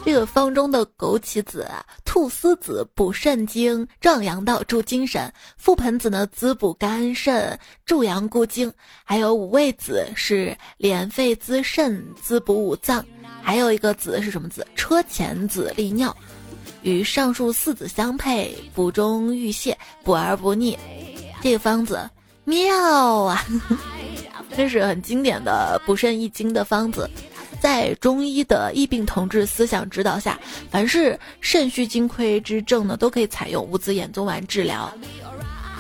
[0.05, 1.69] 这个方中的枸杞子、
[2.05, 5.31] 菟丝子补肾精、壮阳道、助精神；
[5.63, 8.69] 覆盆子呢，滋补肝肾、助阳固精；
[9.05, 13.01] 还有五味子是敛肺滋肾、滋补五脏；
[13.43, 14.67] 还有一个子是什么子？
[14.75, 16.17] 车前子利尿，
[16.83, 20.79] 与上述四子相配，补中御泻，补而不腻。
[21.41, 22.09] 这个方子
[22.45, 23.45] 妙啊！
[24.57, 27.09] 这是很经典的补肾益精的方子，
[27.61, 30.39] 在中医的疫病同治思想指导下，
[30.71, 34.93] 凡是肾虚精亏之症呢，都可以采用五子衍宗丸治疗。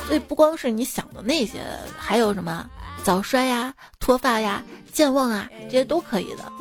[0.06, 1.60] 所以不光是你想的那些，
[1.96, 2.68] 还有什么
[3.04, 4.62] 早衰呀、脱发呀、
[4.92, 6.52] 健忘啊，这些都可以的。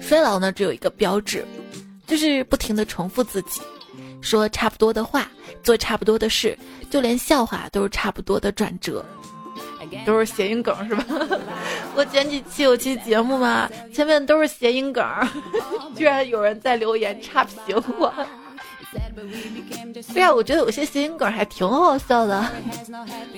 [0.00, 1.46] 衰老呢，只有一个标志，
[2.08, 3.60] 就是不停的重复自己，
[4.20, 5.30] 说差不多的话，
[5.62, 6.58] 做差不多的事，
[6.90, 9.04] 就连笑话都是差不多的转折。
[10.04, 11.04] 都是谐音梗是吧？
[11.96, 15.02] 我前几期有期节目嘛，前面都是谐音梗，
[15.96, 18.12] 居然有人在留言差评我。
[20.12, 22.44] 对啊，我觉得有些谐音梗还挺好笑的，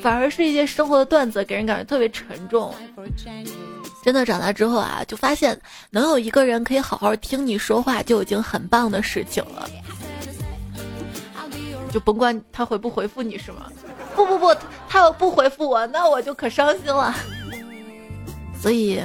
[0.02, 2.74] 反而是一些生活的段子给人感觉特别沉重。
[4.02, 5.58] 真的长大之后啊，就发现
[5.90, 9.68] 能有一个人可以好好听你说话，就已经很棒的事情了。
[11.92, 13.66] 就甭管他回不回复你是吗？
[14.14, 14.54] 不不不，
[14.88, 17.14] 他要不回复我，那我就可伤心了。
[18.60, 19.02] 所以，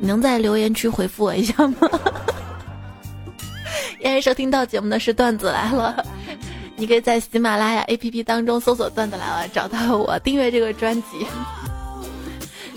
[0.00, 1.76] 你能在留言区回复我一下吗？
[4.00, 6.04] 现在收听到节目的是段子来了，
[6.76, 11.26] 你可以在喜马拉雅 APP 当中搜索“段子来了”，找到我，订阅这个专辑。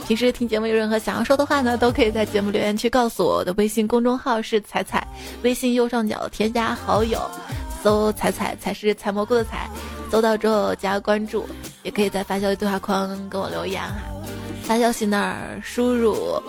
[0.10, 3.36] 平时听节目有任何想要说的话呢，都可以在节目留言区告诉我。
[3.36, 5.08] 我的微信公众号是彩彩，
[5.44, 7.22] 微信右上角添加好友，
[7.84, 9.70] 搜“彩彩”才是采蘑菇的采。
[10.10, 11.48] 搜到之后加关注，
[11.84, 13.98] 也可以在发消息对话框跟我留言哈。
[14.64, 16.42] 发消息那儿输入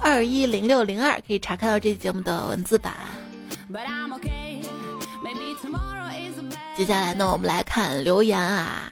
[0.00, 2.94] 二一零六零二，可以查看到这期节目的文字版。
[6.74, 8.90] 接下来呢，我们来看留言啊。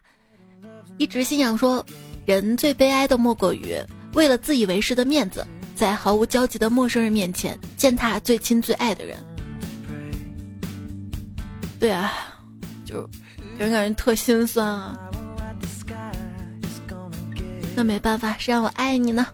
[0.98, 1.84] 一直信仰说，
[2.24, 3.76] 人最悲哀的莫过于
[4.14, 9.16] 为了自以为是的面子，在毫无交集的陌生人面前践踏最亲最爱的人。
[11.78, 12.12] 对啊，
[12.84, 13.08] 就。
[13.56, 14.98] 人感觉特心酸啊！
[17.76, 19.24] 那没办法，谁让我爱你呢？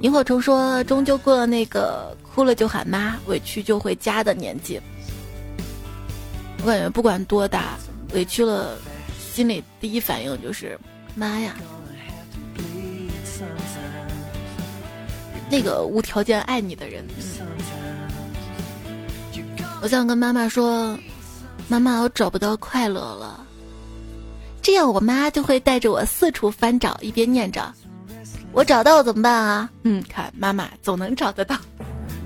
[0.00, 4.80] 萤火虫说，终究过了那个哭了就喊妈，委屈就回家的年纪。
[6.62, 7.78] 我感觉不管多大，
[8.14, 8.76] 委屈了，
[9.32, 10.76] 心里第一反应就是
[11.14, 11.56] 妈呀。
[15.50, 17.04] 那个无条件爱你的人，
[19.82, 20.96] 我想跟妈妈说
[21.66, 23.44] ：“妈妈，我找不到快乐了。”
[24.62, 27.74] 这样我妈就会带着我四处翻找，一边念着
[28.52, 31.56] ：“我找到怎么办啊？”嗯，看妈妈总能找得到。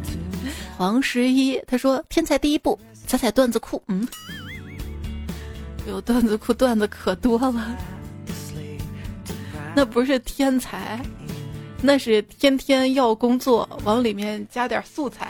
[0.77, 4.07] 黄十一他说：“天才第一步，踩踩段子库。”嗯，
[5.89, 7.75] 有段子库段子可多了，
[9.75, 11.01] 那不是天才。
[11.87, 15.29] 那是天天要工作，往里面加点素材。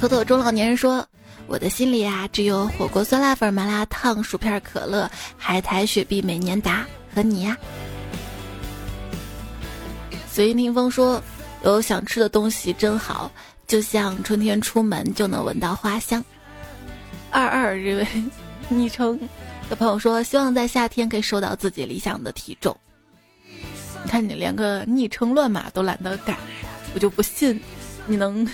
[0.00, 1.06] 妥妥中老年人说
[1.46, 7.54] ：“我的心里啊，只有火锅、酸辣粉、麻辣烫、薯片、可乐、海苔、雪碧、美年达和你呀。”
[10.32, 11.22] 随意听风说
[11.62, 13.30] ：“有想吃的东西真好，
[13.66, 16.24] 就像春天出门就能闻到花香。”
[17.30, 18.06] 二二这位
[18.70, 19.20] 昵称。
[19.68, 22.76] 的朋友说，希望在夏天可以瘦到自己理想的体重。
[24.04, 26.36] 你看，你连个昵称乱码都懒得改，
[26.94, 27.60] 我就不信
[28.06, 28.46] 你能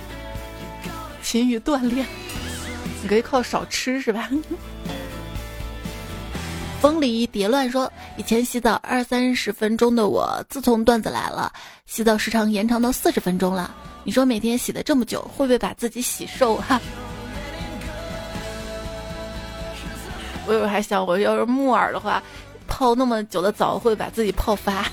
[1.22, 2.06] 勤于锻炼。
[3.02, 4.30] 你可以靠少吃是吧？
[6.80, 11.52] 风里蝶乱说，以前洗澡二三十分钟的我，自从段子来了，
[11.84, 13.74] 洗澡时长延长到四十分钟了。
[14.02, 16.80] 你说每天洗的这么久，会不会把自己洗瘦哈？
[20.50, 22.20] 我有时还想，我要是木耳的话，
[22.66, 24.84] 泡那么久的澡会把自己泡发。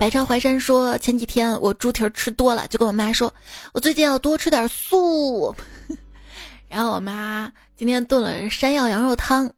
[0.00, 3.32] 白朝淮山说，前几天我猪蹄吃多了，就跟我妈说，
[3.72, 5.54] 我最近要多吃点素。
[6.68, 9.48] 然后我妈今天炖了山药羊肉汤，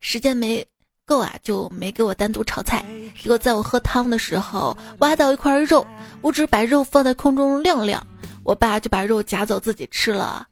[0.00, 0.66] 时间没
[1.06, 2.84] 够啊，就没给我单独炒菜。
[3.22, 5.86] 结果在我喝汤的时候，挖到一块肉，
[6.20, 8.04] 我只把肉放在空中晾晾，
[8.42, 10.48] 我爸就把肉夹走自己吃了。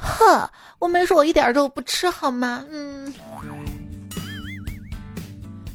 [0.00, 2.64] 哼，我没说我一点肉不吃好吗？
[2.70, 3.12] 嗯。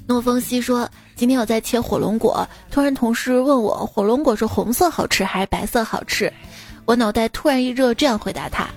[0.07, 6.31] 诺风西说，今天我在切火龙果，突然同事问我，火龙果是红色好吃还是白色好吃？
[6.85, 8.67] 我脑袋突然一热，这样回答他：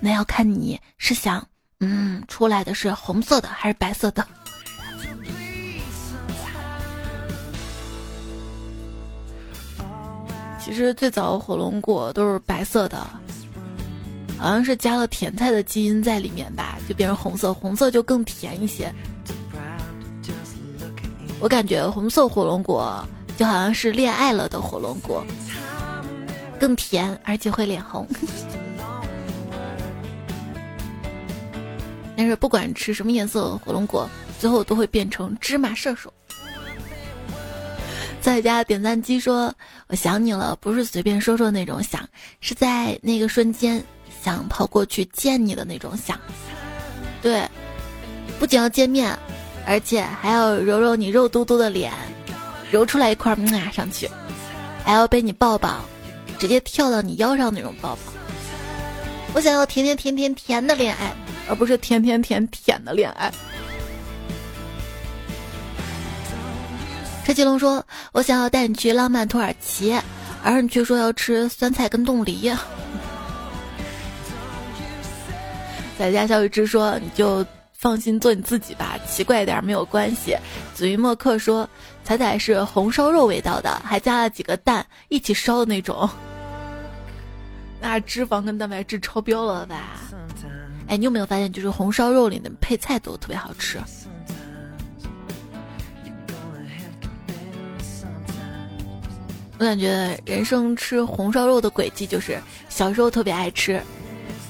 [0.00, 1.44] 那要看你是想，
[1.80, 4.26] 嗯，出来的是红色的还是白色的。
[10.60, 13.04] 其实最早火龙果都是白色的。
[14.38, 18.92] 好像是加了甜菜的基因在里面吧，就变成红色，红色就更甜一些。
[21.40, 23.04] 我感觉红色火龙果
[23.36, 25.24] 就好像是恋爱了的火龙果，
[26.58, 28.06] 更甜而且会脸红。
[32.16, 34.08] 但是不管吃什么颜色火龙果，
[34.40, 36.12] 最后都会变成芝麻射手。
[38.20, 39.54] 在家点赞机说
[39.86, 42.06] ：“我想你了，不是随便说说那种想，
[42.40, 43.82] 是在那个瞬间。”
[44.22, 46.18] 想跑过去见你的那种想，
[47.22, 47.46] 对，
[48.38, 49.16] 不仅要见面，
[49.66, 51.92] 而且还要揉揉你肉嘟嘟的脸，
[52.70, 54.10] 揉出来一块啊上去，
[54.84, 55.80] 还要被你抱抱，
[56.38, 58.12] 直接跳到你腰上那种抱抱。
[59.34, 61.12] 我想要甜甜甜甜甜的恋爱，
[61.48, 63.32] 而不是甜甜甜甜的恋爱。
[67.24, 69.94] 车继龙说：“我想要带你去浪漫土耳其，
[70.42, 72.50] 而你却说要吃酸菜跟冻梨。”
[75.98, 80.36] 在家小雨之说：“你就放心做你自己吧，奇怪点没有关系。”
[80.72, 81.68] 紫云墨客说
[82.04, 86.08] ：“彩彩是红烧肉味道的，还加了几个蛋一起烧的那种，
[87.82, 89.76] 那脂肪跟蛋白质超标了吧？”
[90.86, 93.78] 哎，你有没有发现，就是红烧肉里的配菜都特别好吃？
[99.58, 103.82] 我感觉人生吃红烧肉的轨迹就是小时候特别爱吃。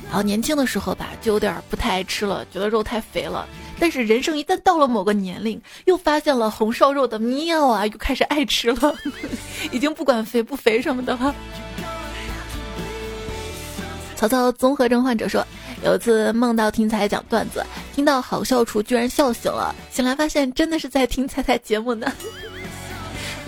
[0.08, 3.46] 然后年轻的时候吧，就有点不太爱吃了，觉得肉太肥了。
[3.78, 8.94] 但是人生一旦到了某个年龄，又发现了红烧肉的妙啊，又开始爱吃了，
[9.70, 11.34] 已经不管肥不肥什么的了。
[14.16, 15.46] 曹操综合症患者说，
[15.84, 22.10] 有一次梦到听彩讲段子，听到好笑处居然笑醒了，醒来发现真的是在听彩彩节目呢。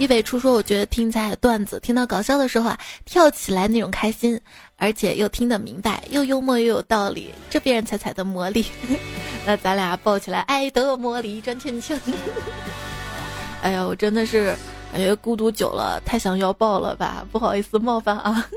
[0.01, 4.41] 一北初说，我觉得听彩彩段子，听到搞笑的时候啊，跳起来那种开心，
[4.77, 8.65] 而且又听得明白，又幽默又有道理，这便是彩彩的魔力。
[9.45, 12.01] 那咱俩抱起来，爱的魔力转圈圈。
[13.61, 14.57] 哎呀，我真的是
[14.91, 17.27] 感觉孤独久了，太想要抱了吧？
[17.31, 18.49] 不好意思冒犯啊。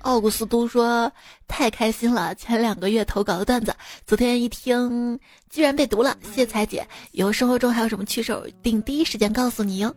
[0.00, 1.10] 奥古斯都说
[1.48, 3.74] 太开心了，前两个月投稿的段子，
[4.06, 5.18] 昨天一听
[5.48, 6.86] 居然被读了，谢谢彩姐。
[7.12, 9.92] 以后生活中还有什么趣事，定第一时间告诉你哟。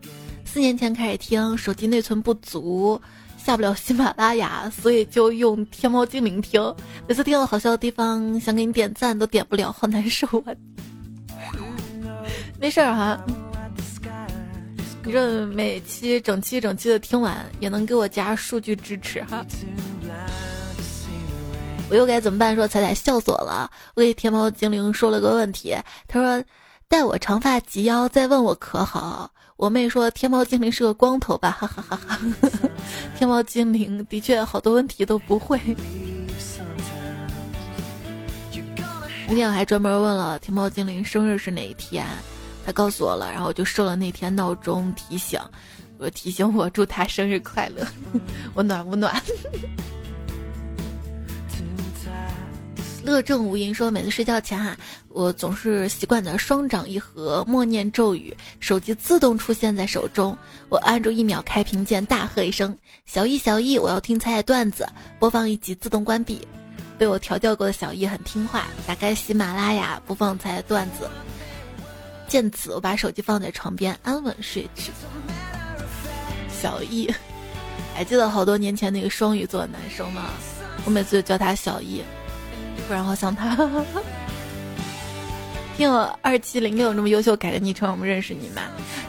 [0.52, 3.00] 四年前开始听，手机内存不足，
[3.36, 6.60] 下不了喜马拉雅，所以就用天猫精灵听。
[7.06, 10.52] 每次听到好笑的地方，想给你点赞都点不了，好难受啊。
[12.58, 13.24] 没事儿哈。
[15.04, 19.46] 你这每期整期整期的听完，也能给我加数据支持哈。
[21.88, 22.56] 我又该怎么办？
[22.56, 23.70] 说彩彩笑死我了。
[23.94, 25.76] 我给天猫精灵说了个问题，
[26.08, 26.44] 他说
[26.88, 29.30] 待我长发及腰再问我可好？
[29.60, 32.18] 我妹说天猫精灵是个光头吧，哈哈哈哈。
[33.14, 35.60] 天猫精灵的确好多问题都不会。
[39.28, 42.06] 那天我还专门问了天猫精灵生日是哪一天。
[42.64, 45.38] 他告诉我了，然后我就设了那天闹钟提醒，
[45.98, 47.86] 我提醒我祝他生日快乐，
[48.54, 49.14] 我暖不暖？
[53.04, 54.76] 乐正无音说，每次睡觉前哈，
[55.08, 60.36] 我总是习惯的双掌一合，默念咒语，手机自动出现在手中，
[60.68, 62.76] 我按住一秒开屏键，大喝一声
[63.06, 64.86] “小易小易”，我要听彩彩段子，
[65.18, 66.46] 播放一集自动关闭。
[66.98, 71.08] 被我调教过的小易很听话，打开喜马拉雅播放彩彩段子。
[72.28, 74.92] 见此，我把手机放在床边，安稳睡去。
[76.50, 77.10] 小易，
[77.94, 80.26] 还记得好多年前那个双鱼座的男生吗？
[80.84, 82.02] 我每次就叫他小易，
[82.90, 83.56] 不然好想他。
[85.78, 88.62] 听我二七零六这么优秀改个昵称，我们认识你吗？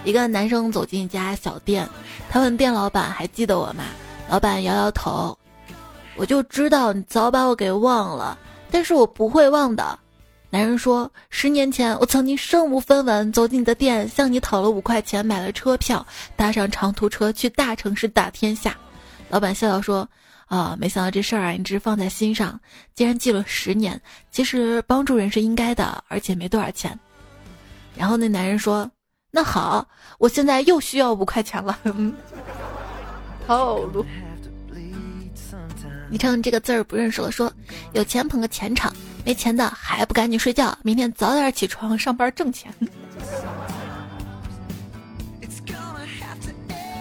[0.04, 1.90] 一个男生走进一家小店，
[2.30, 3.86] 他问店老板还记得我吗？
[4.30, 5.36] 老板摇摇头，
[6.16, 8.38] 我就知道你早把我给忘了，
[8.70, 9.98] 但是我不会忘的。
[10.52, 16.06] 男人说：“十年前，我曾经身无分文走进你的店，向你讨了五块钱买了车票，
[16.36, 18.78] 搭上长途车去大城市打天下。”
[19.28, 20.08] 老板笑笑说
[20.52, 22.60] ：“啊，没想到这事儿啊，你只是放在心上，
[22.93, 23.99] 竟然记了十年。
[24.32, 26.99] 其实帮助人是应该的，而且没多少钱。”
[27.95, 28.91] 然后那男人说
[29.32, 29.88] ：“那好，
[30.18, 31.80] 我现在又需要五块钱了。”
[33.47, 34.06] 套路。
[36.10, 37.49] 你唱这个字儿不认识了，说
[37.93, 38.93] 有钱捧个钱场。
[39.24, 42.70] 没钱的还不赶紧睡觉，明天早点起床上班挣钱。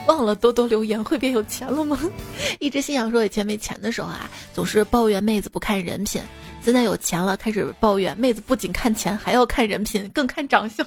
[0.06, 1.98] 忘了多多留言会变有钱了吗？
[2.58, 6.20] 一直心想说以前没钱的时候啊，总是抱怨妹子不看人品，
[6.64, 10.86] 现在有钱了开始抱怨妹子不仅看钱还要看人品，更看长相。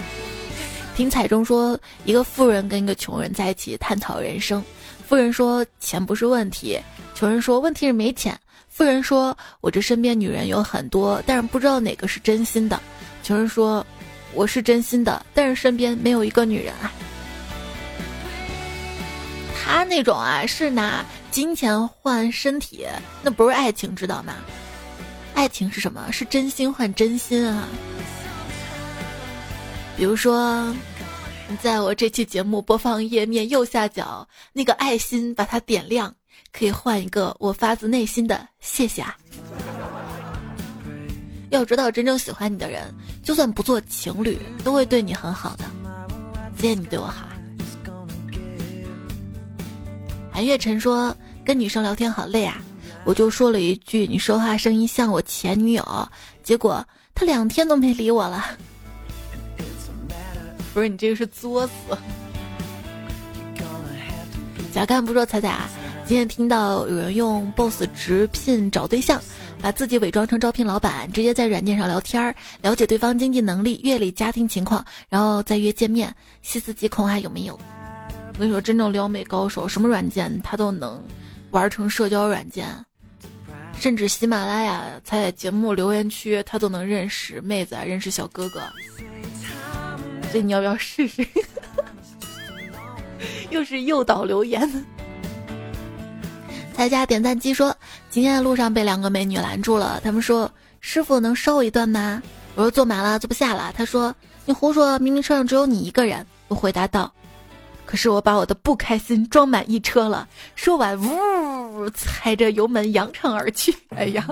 [0.96, 4.62] 听彩中说，一个富人跟一个穷人在一起探讨人生，
[5.08, 6.78] 富人说钱不是问题，
[7.14, 8.38] 穷人说问题是没钱。
[8.68, 12.80] 富人说：“我这身边女人有很多，但是不知道哪个是真心的。”
[13.22, 13.86] 穷人说
[14.32, 16.90] ：“我是真心的，但是身边没有一个女人啊。”
[19.64, 22.84] 他那种啊，是拿金钱换身体，
[23.22, 24.34] 那不是爱情，知道吗？
[25.34, 26.10] 爱情是什么？
[26.10, 27.68] 是真心换真心啊！
[29.96, 30.74] 比如说，
[31.48, 36.12] 你在我这期节目播放页面右下角那个爱心，把它点亮。
[36.52, 39.16] 可以换一个我发自内心的谢谢啊！
[41.50, 42.92] 要知道，真正喜欢你的人，
[43.22, 45.64] 就算不做情侣，都会对你很好的。
[46.58, 47.31] 谢谢你对我好。
[50.32, 51.14] 韩月晨说
[51.44, 52.56] ：“跟女生聊天好累啊！”
[53.04, 56.08] 我就说了一句：“你说话声音像我前女友。”
[56.42, 58.44] 结果他两天都没理我了。
[60.72, 61.72] 不是你这个是作死。
[64.72, 65.68] 小干部说：“彩彩啊。”
[66.06, 69.22] 今天听到有人用 Boss 直聘找对象，
[69.60, 76.14] 把自己伪装成招聘老板，直接在软件上聊天儿，了解对方经济能力、阅历、家庭情况，然后再约见面。
[76.42, 77.58] 细思极恐，还有没有？
[78.34, 81.00] 我跟你说，真正撩妹高手，什么软件他都能
[81.50, 82.66] 玩成社交软件，
[83.78, 88.60] 甚至喜马拉雅在节目留言区他都能认识妹子，认识小哥哥。
[90.30, 91.26] 所以你要不要试试？
[93.50, 94.68] 又是诱导留言。
[96.72, 97.76] 在家点赞机说
[98.08, 102.22] ：“今天的路上被两个美女拦住了，他们说：‘师傅能捎我一段吗？’
[102.56, 104.12] 我说：‘坐满了，坐不下了。’他说
[104.46, 107.12] ：‘你胡说，明明车上只有你一个人。’我回答道
[107.92, 110.26] ：‘可是我把我的不开心装满一车了。’
[110.56, 113.76] 说完，呜，踩着油门扬长而去。
[113.94, 114.26] 哎呀，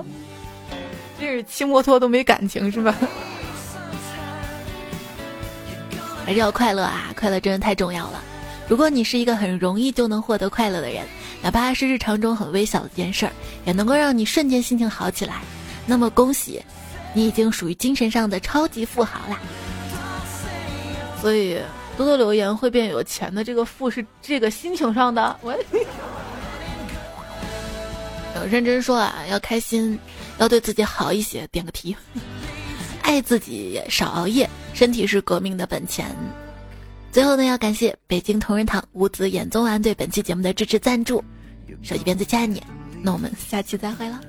[1.19, 2.95] 这是骑摩托都没感情是吧？
[6.25, 7.13] 还是要快乐啊！
[7.15, 8.19] 快乐真的太重要了。
[8.67, 11.05] 如果你是一个很容易就能获得快乐的人。”
[11.43, 13.31] 哪怕是日常中很微小的一件事儿，
[13.65, 15.41] 也能够让你瞬间心情好起来。
[15.85, 16.63] 那么恭喜，
[17.13, 19.39] 你已经属于精神上的超级富豪啦！
[21.21, 21.59] 所以
[21.97, 25.37] 多多留言会变有钱的这个富是这个心情上的。
[25.43, 25.55] 喂，
[28.49, 29.97] 认真说啊，要开心，
[30.39, 31.95] 要对自己好一些，点个题。
[33.03, 36.15] 爱自己，少熬夜，身体是革命的本钱。
[37.11, 41.23] 最后呢，要感谢北京同仁堂五子衍宗丸对本期节目的支持赞助。
[41.81, 42.63] 手机边最亲爱你，
[43.01, 44.21] 那我们下期再会了。